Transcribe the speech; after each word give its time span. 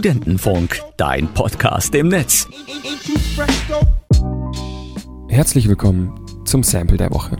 Studentenfunk, 0.00 0.80
dein 0.96 1.28
Podcast 1.34 1.94
im 1.94 2.08
Netz. 2.08 2.48
Herzlich 5.28 5.68
willkommen 5.68 6.18
zum 6.46 6.62
Sample 6.62 6.96
der 6.96 7.10
Woche. 7.10 7.36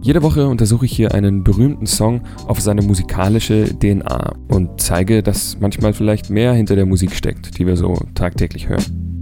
Jede 0.00 0.22
Woche 0.22 0.46
untersuche 0.46 0.86
ich 0.86 0.92
hier 0.92 1.12
einen 1.12 1.42
berühmten 1.42 1.86
Song 1.86 2.22
auf 2.46 2.60
seine 2.60 2.82
musikalische 2.82 3.64
DNA 3.64 4.32
und 4.46 4.80
zeige, 4.80 5.24
dass 5.24 5.58
manchmal 5.58 5.92
vielleicht 5.92 6.30
mehr 6.30 6.52
hinter 6.52 6.76
der 6.76 6.86
Musik 6.86 7.16
steckt, 7.16 7.58
die 7.58 7.66
wir 7.66 7.76
so 7.76 7.98
tagtäglich 8.14 8.68
hören. 8.68 9.20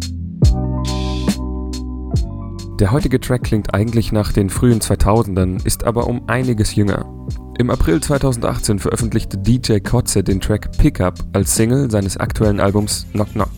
Der 2.78 2.92
heutige 2.92 3.20
Track 3.20 3.44
klingt 3.44 3.72
eigentlich 3.72 4.12
nach 4.12 4.34
den 4.34 4.50
frühen 4.50 4.80
2000ern, 4.80 5.64
ist 5.64 5.84
aber 5.84 6.06
um 6.06 6.28
einiges 6.28 6.74
jünger. 6.74 7.06
Im 7.60 7.68
April 7.68 8.00
2018 8.00 8.78
veröffentlichte 8.78 9.36
DJ 9.36 9.80
Kotze 9.80 10.24
den 10.24 10.40
Track 10.40 10.78
Pickup 10.78 11.16
als 11.34 11.54
Single 11.54 11.90
seines 11.90 12.16
aktuellen 12.16 12.58
Albums 12.58 13.04
Knock 13.12 13.32
Knock. 13.32 13.50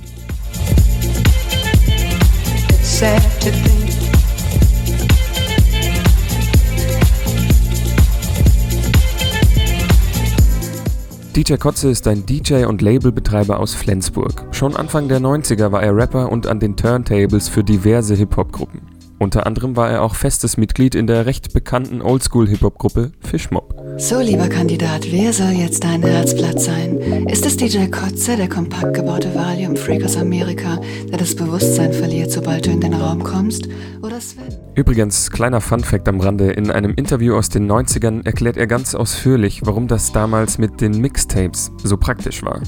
DJ 11.37 11.55
Kotze 11.55 11.89
ist 11.89 12.09
ein 12.09 12.27
DJ 12.27 12.65
und 12.65 12.83
Labelbetreiber 12.83 13.61
aus 13.61 13.73
Flensburg. 13.75 14.47
Schon 14.51 14.75
Anfang 14.75 15.07
der 15.07 15.21
90er 15.21 15.71
war 15.71 15.85
er 15.85 15.95
Rapper 15.95 16.33
und 16.33 16.49
an 16.49 16.59
den 16.59 16.77
Turntables 16.77 17.49
für 17.49 17.63
diverse 17.63 18.17
Hip-Hop-Gruppen. 18.17 18.81
Unter 19.21 19.47
anderem 19.47 19.77
war 19.77 19.89
er 19.89 20.03
auch 20.03 20.17
festes 20.17 20.57
Mitglied 20.57 20.97
in 20.97 21.07
der 21.07 21.27
recht 21.27 21.53
bekannten 21.53 22.03
Oldschool-Hip-Hop-Gruppe 22.03 23.13
Fishmob. 23.21 23.82
So, 23.99 24.21
lieber 24.21 24.49
Kandidat, 24.49 25.11
wer 25.11 25.33
soll 25.33 25.51
jetzt 25.51 25.85
dein 25.85 26.03
Herzblatt 26.03 26.61
sein? 26.61 26.99
Ist 27.29 27.47
es 27.47 27.57
DJ 27.57 27.87
Kotze, 27.87 28.37
der 28.37 28.49
kompakt 28.49 28.95
gebaute 28.95 29.35
Valium-Freak 29.35 30.05
aus 30.05 30.17
Amerika, 30.17 30.81
der 31.11 31.19
das 31.19 31.35
Bewusstsein 31.35 31.93
verliert, 31.93 32.31
sobald 32.31 32.67
du 32.67 32.71
in 32.71 32.81
den 32.81 32.95
Raum 32.95 33.23
kommst? 33.23 33.69
Oder 34.03 34.21
Sven? 34.21 34.59
Übrigens, 34.75 35.31
kleiner 35.31 35.61
Funfact 35.61 36.09
am 36.09 36.21
Rande, 36.21 36.53
in 36.53 36.71
einem 36.71 36.95
Interview 36.95 37.37
aus 37.37 37.49
den 37.49 37.71
90ern 37.71 38.25
erklärt 38.25 38.57
er 38.57 38.67
ganz 38.67 38.95
ausführlich, 38.95 39.61
warum 39.65 39.89
das 39.89 40.13
damals 40.13 40.59
mit 40.59 40.81
den 40.81 41.01
Mixtapes 41.01 41.71
so 41.83 41.97
praktisch 41.97 42.43
war. 42.43 42.61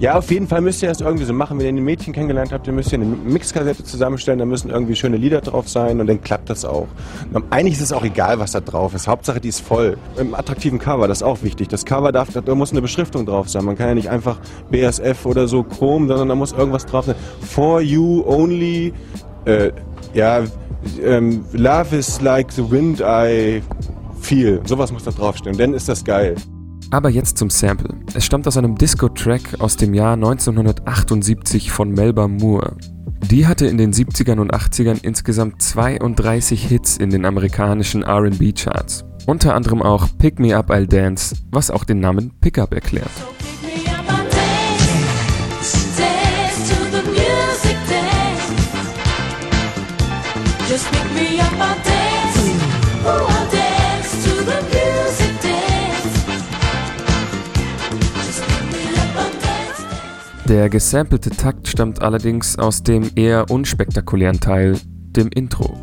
Ja, 0.00 0.16
auf 0.16 0.30
jeden 0.30 0.48
Fall 0.48 0.62
müsst 0.62 0.82
ihr 0.82 0.88
das 0.88 1.02
irgendwie 1.02 1.26
so 1.26 1.34
machen. 1.34 1.58
Wenn 1.58 1.66
ihr 1.76 1.82
ein 1.82 1.84
Mädchen 1.84 2.14
kennengelernt 2.14 2.52
habt, 2.52 2.66
ihr 2.66 2.72
müsst 2.72 2.90
ihr 2.90 2.98
eine 2.98 3.04
Mixkassette 3.04 3.84
zusammenstellen, 3.84 4.38
da 4.38 4.46
müssen 4.46 4.70
irgendwie 4.70 4.96
schöne 4.96 5.18
Lieder 5.18 5.42
drauf 5.42 5.68
sein 5.68 6.00
und 6.00 6.06
dann 6.06 6.22
klappt 6.22 6.48
das 6.48 6.64
auch. 6.64 6.88
Und 7.34 7.44
eigentlich 7.50 7.74
ist 7.74 7.82
es 7.82 7.92
auch 7.92 8.02
egal, 8.02 8.38
was 8.38 8.52
da 8.52 8.60
drauf 8.60 8.94
ist. 8.94 9.06
Hauptsache, 9.06 9.40
die 9.40 9.50
ist 9.50 9.60
voll. 9.60 9.98
Im 10.16 10.34
attraktiven 10.34 10.78
Cover, 10.78 11.06
das 11.06 11.18
ist 11.18 11.22
auch 11.22 11.42
wichtig. 11.42 11.68
Das 11.68 11.84
Cover 11.84 12.12
darf, 12.12 12.30
da 12.32 12.54
muss 12.54 12.70
eine 12.70 12.80
Beschriftung 12.80 13.26
drauf 13.26 13.50
sein. 13.50 13.62
Man 13.66 13.76
kann 13.76 13.88
ja 13.88 13.94
nicht 13.94 14.08
einfach 14.08 14.38
BSF 14.70 15.26
oder 15.26 15.46
so 15.46 15.64
Chrom, 15.64 16.08
sondern 16.08 16.30
da 16.30 16.34
muss 16.34 16.52
irgendwas 16.52 16.86
drauf 16.86 17.04
sein. 17.04 17.14
For 17.42 17.82
you 17.82 18.24
only, 18.26 18.94
äh, 19.44 19.70
ja, 20.14 20.44
ähm, 21.04 21.44
love 21.52 21.94
is 21.94 22.22
like 22.22 22.50
the 22.52 22.70
wind 22.70 23.00
I 23.00 23.62
feel. 24.18 24.62
Sowas 24.64 24.92
muss 24.92 25.04
da 25.04 25.10
draufstehen. 25.10 25.58
Dann 25.58 25.74
ist 25.74 25.90
das 25.90 26.02
geil. 26.02 26.36
Aber 26.92 27.08
jetzt 27.08 27.38
zum 27.38 27.50
Sample. 27.50 27.94
Es 28.14 28.24
stammt 28.24 28.48
aus 28.48 28.56
einem 28.56 28.76
Disco-Track 28.76 29.60
aus 29.60 29.76
dem 29.76 29.94
Jahr 29.94 30.14
1978 30.14 31.70
von 31.70 31.90
Melba 31.90 32.26
Moore. 32.26 32.76
Die 33.30 33.46
hatte 33.46 33.66
in 33.66 33.78
den 33.78 33.92
70ern 33.92 34.40
und 34.40 34.52
80ern 34.52 34.98
insgesamt 35.02 35.62
32 35.62 36.66
Hits 36.66 36.96
in 36.96 37.10
den 37.10 37.24
amerikanischen 37.24 38.02
RB-Charts. 38.02 39.04
Unter 39.26 39.54
anderem 39.54 39.82
auch 39.82 40.08
Pick 40.18 40.40
Me 40.40 40.56
Up 40.56 40.70
I'll 40.70 40.86
Dance, 40.86 41.36
was 41.52 41.70
auch 41.70 41.84
den 41.84 42.00
Namen 42.00 42.32
Pickup 42.40 42.74
erklärt. 42.74 43.10
Just 50.68 50.90
pick 50.92 51.12
me 51.14 51.40
up, 51.40 51.52
I'll 51.52 51.74
dance. 51.84 52.38
Ooh, 53.04 53.26
I'll 53.26 53.50
dance. 53.50 54.79
Der 60.50 60.68
gesampelte 60.68 61.30
Takt 61.30 61.68
stammt 61.68 62.02
allerdings 62.02 62.58
aus 62.58 62.82
dem 62.82 63.08
eher 63.14 63.48
unspektakulären 63.52 64.40
Teil, 64.40 64.76
dem 65.12 65.28
Intro. 65.28 65.78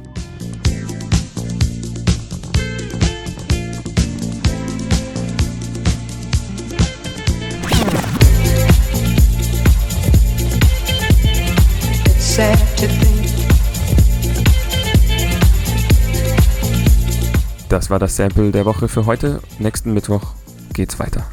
Das 17.69 17.89
war 17.89 17.99
das 17.99 18.17
Sample 18.17 18.51
der 18.51 18.65
Woche 18.65 18.89
für 18.89 19.05
heute. 19.05 19.39
Nächsten 19.59 19.93
Mittwoch 19.93 20.33
geht's 20.73 20.99
weiter. 20.99 21.25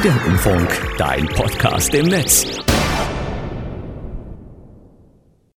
Studentenfunk, 0.00 0.96
dein 0.96 1.26
Podcast 1.26 1.92
im 1.94 2.06
Netz. 2.06 2.69